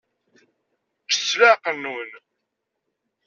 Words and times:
Ččet 1.05 1.21
s 1.29 1.31
leɛqel-nwen. 1.39 2.11